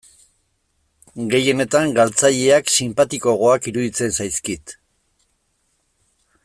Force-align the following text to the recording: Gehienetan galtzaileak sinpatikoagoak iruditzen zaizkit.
Gehienetan 1.33 1.93
galtzaileak 1.99 2.73
sinpatikoagoak 2.77 3.69
iruditzen 3.73 4.19
zaizkit. 4.21 4.75